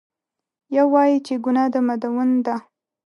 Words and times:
یو 0.75 0.87
وایي 0.93 1.17
چې 1.27 1.33
ګناه 1.45 1.69
د 1.73 1.75
مدون 1.87 2.29
ده. 2.45 2.55